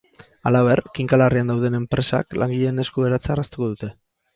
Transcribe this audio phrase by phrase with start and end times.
[0.51, 3.97] Halaber, kinka larrian dauden enpresak langileen esku geratzea erraztuko dute.